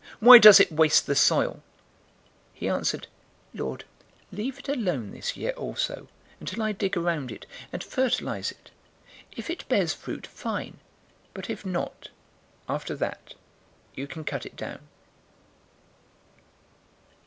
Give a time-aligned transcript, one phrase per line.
[0.19, 1.57] Why does it waste the soil?'
[2.55, 3.07] 013:008 He answered,
[3.53, 3.83] 'Lord,
[4.31, 6.07] leave it alone this year also,
[6.39, 8.71] until I dig around it, and fertilize it.
[9.33, 10.79] 013:009 If it bears fruit, fine;
[11.35, 12.09] but if not,
[12.67, 13.35] after that,
[13.93, 14.87] you can cut it down.'"